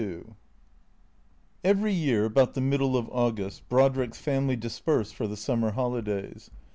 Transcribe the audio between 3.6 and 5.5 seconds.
Brodrick's family dispersed for the